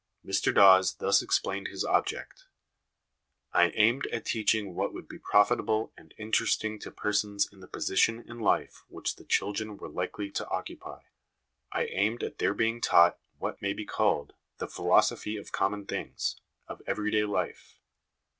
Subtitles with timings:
[0.25, 2.45] Mr Dawes thus explained his object:"
[3.53, 8.23] I aimed at teaching what would be profitable and interesting to persons in the position
[8.27, 11.03] in life which the children were likely to occupy.
[11.71, 16.41] I aimed at their being taught what may be called the philosophy of common things
[16.67, 17.77] of everyday life.